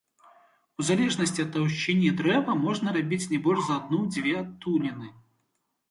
У 0.79 0.85
залежнасці 0.87 1.43
ад 1.45 1.51
таўшчыні 1.59 2.09
дрэва 2.23 2.57
можна 2.65 2.87
рабіць 2.99 3.23
не 3.35 3.39
больш 3.47 3.61
за 3.71 3.79
адну-дзве 3.81 4.33
адтуліны. 4.45 5.07